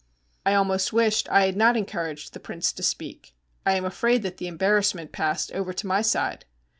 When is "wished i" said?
0.91-1.45